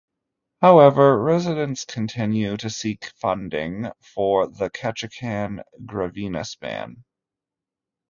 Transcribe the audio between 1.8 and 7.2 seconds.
continue to seek funding for the Ketchikan-Gravina span.